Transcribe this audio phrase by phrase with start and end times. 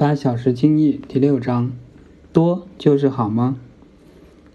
[0.00, 1.72] 八小时精益第六章：
[2.32, 3.58] 多就是好吗？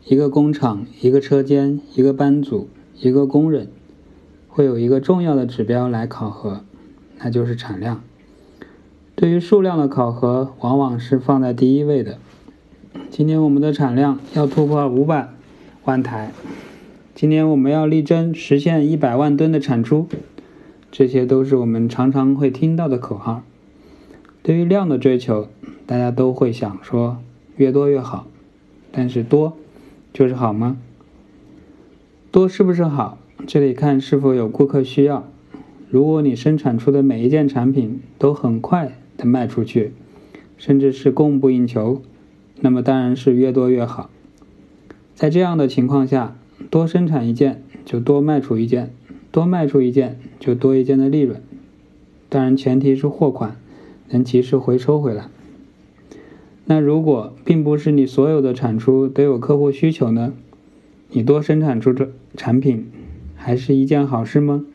[0.03, 2.67] 一个工厂、一个车间、一个班组、
[2.99, 3.67] 一个工人，
[4.47, 6.61] 会有一个重要的指标来考核，
[7.19, 8.01] 那就是产量。
[9.15, 12.17] 对于数量的考核，往往是放在第一位的。
[13.11, 15.29] 今年我们的产量要突破五百
[15.83, 16.31] 万台，
[17.13, 20.07] 今年我们要力争实现一百万吨的产出，
[20.91, 23.43] 这些都是我们常常会听到的口号。
[24.45, 25.47] 对于量的追求，
[25.87, 27.17] 大家都会想说
[27.57, 28.27] 越多越好，
[28.91, 29.57] 但是多
[30.13, 30.77] 就是好吗？
[32.29, 33.17] 多是不是好？
[33.47, 35.27] 这里看是否有顾客需要。
[35.89, 39.93] 如果你生产出的每一件产品都很快的卖出去，
[40.59, 42.03] 甚至是供不应求，
[42.61, 44.11] 那么当然是越多越好。
[45.15, 46.35] 在这样的情况下，
[46.69, 48.93] 多生产一件就多卖出一件，
[49.31, 51.41] 多卖出一件就多一件的利润。
[52.29, 53.57] 当然前提是货款。
[54.09, 55.27] 能及时回收回来。
[56.65, 60.33] 那如果并不是你所有的产出都有客户需求呢？
[61.09, 62.87] 你多生产出这产品，
[63.35, 64.65] 还是一件好事吗？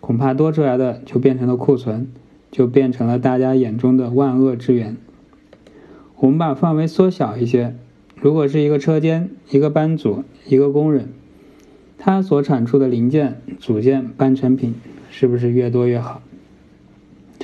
[0.00, 2.08] 恐怕多出来的就变成了库存，
[2.52, 4.96] 就变成了大家眼中的万恶之源。
[6.18, 7.74] 我们把范围缩小一些，
[8.20, 11.08] 如果是一个车间、一个班组、一个工人，
[11.98, 14.74] 他所产出的零件、组件、半成品，
[15.10, 16.22] 是不是越多越好？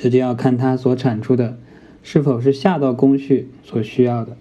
[0.05, 1.57] 这就要看它所产出的
[2.03, 4.37] 是否是下道工序所需要的，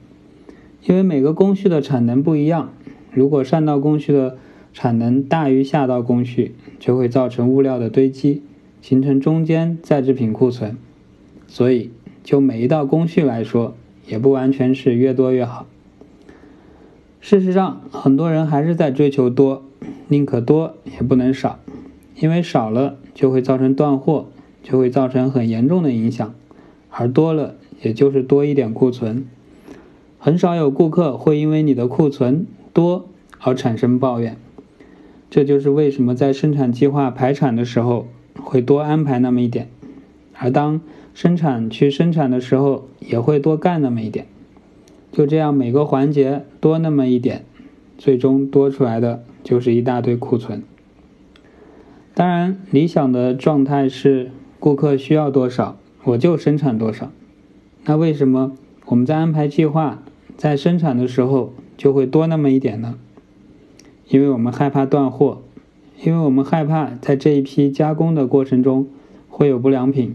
[0.85, 2.71] 因为每个工序的产能不一样。
[3.15, 4.37] 如果上道工序的
[4.75, 8.43] 产能大于下道工序，就会造成物料的堆积，
[8.83, 10.77] 形成中间在制品库存。
[11.47, 11.91] 所以，
[12.23, 13.75] 就每一道工序来说，
[14.07, 15.65] 也不完全是越多越好。
[17.23, 19.63] 事实上，很多人还是在追求多，
[20.09, 21.59] 宁可多也不能少，
[22.21, 24.27] 因为少了就会造成断货。
[24.65, 26.35] 就会造成很严重的影响，
[26.89, 29.27] 而多了也就是多一点库存，
[30.19, 33.07] 很少有顾客会因为你的库存多
[33.41, 34.39] 而产生抱怨。
[35.29, 38.09] 这就是为什么在生产计划排产的时候
[38.41, 39.69] 会多安排那么一点，
[40.33, 40.81] 而当
[41.13, 44.27] 生产去生产的时候也会多干那么一点。
[45.13, 47.45] 就这样每个环节多那么一点，
[47.99, 50.63] 最终多出来的就是一大堆库存。
[52.15, 54.31] 当然，理想的状态是。
[54.65, 57.11] 顾客需要多少，我就生产多少。
[57.85, 58.53] 那为什么
[58.87, 60.03] 我们在安排计划、
[60.39, 62.95] 在生产的时候就会多那么一点呢？
[64.09, 65.43] 因为我们害怕断货，
[66.03, 68.89] 因为我们害怕在这一批加工的过程中
[69.29, 70.15] 会有不良品，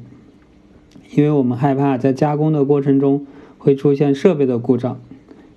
[1.16, 3.28] 因为我们害怕在加工的过程中
[3.60, 5.00] 会出现设备的故障，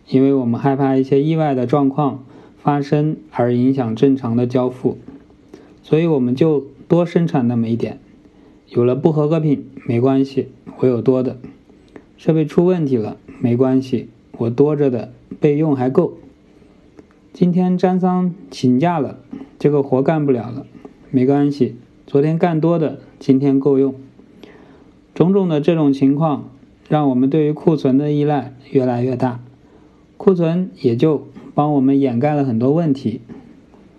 [0.07, 2.23] 因为我们害怕一些意外的状况
[2.59, 4.99] 发生而影响正常的交付，
[5.83, 7.99] 所以我们就多生产那么一点。
[8.75, 11.37] 有了不合格品没关系，我有多的；
[12.16, 16.15] 设备出问题了没关系，我多着的备用还够。
[17.34, 19.19] 今天张桑请假了，
[19.59, 20.66] 这个活干不了了，
[21.11, 23.94] 没关系，昨天干多的今天够用。
[25.15, 26.49] 种种的这种情况，
[26.88, 29.41] 让我们对于库存的依赖越来越大，
[30.16, 33.21] 库存也就帮我们掩盖了很多问题。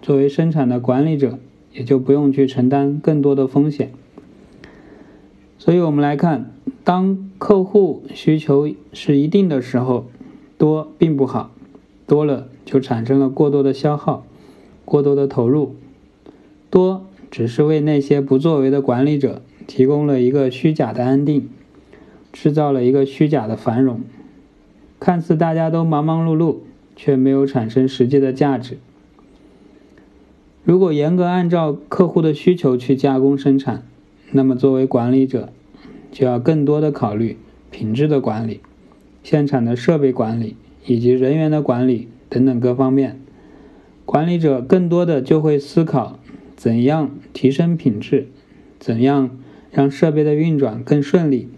[0.02, 1.38] 作为生产的管理者，
[1.72, 3.92] 也就不用去承担更多的风险。
[5.64, 6.52] 所以我们来看，
[6.84, 10.08] 当客户需求是一定的时候，
[10.58, 11.52] 多并不好，
[12.06, 14.26] 多了就产生了过多的消耗，
[14.84, 15.74] 过多的投入，
[16.70, 21.48] 多只是为那些不作为的管理者提供了一个虚假的安定，
[22.34, 24.02] 制造了一个虚假的繁荣，
[25.00, 26.58] 看似大家都忙忙碌碌，
[26.98, 28.78] 却没有产生实际的价值。
[30.66, 33.86] 如果严格按照客户的需求去加工生产，
[34.36, 35.54] 那么，作为管理者，
[36.12, 37.38] 就要更多的考虑
[37.70, 38.62] 品质的管理、
[39.22, 40.56] 现场的设备管理
[40.88, 43.20] 以及人员的管理等等各方面。
[44.06, 46.18] 管理者更多的就会思考
[46.56, 48.28] 怎样提升品质，
[48.80, 49.30] 怎样
[49.72, 51.50] 让设备的运转更顺利，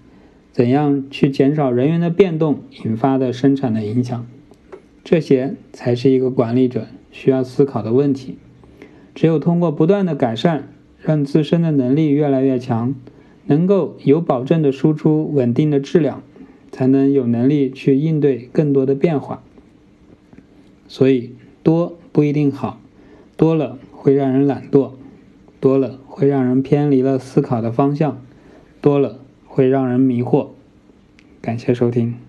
[0.51, 4.28] 怎样去减少人员的变动引发的生产的影响。
[5.01, 8.37] 这些才是一个管理者需要思考的问题。
[9.13, 10.67] 只有通过不断的改善。
[11.05, 12.96] 让自身的能力越来越强，
[13.46, 16.23] 能够有保证的输出稳定的质量，
[16.72, 19.43] 才能有能力去应对更多的变化。
[20.87, 22.81] 所以多不一定好，
[23.37, 24.93] 多了会让人懒惰，
[25.59, 28.19] 多了会让人偏离了思考的方向，
[28.81, 30.47] 多了会让人迷惑。
[31.40, 32.24] 感谢收听。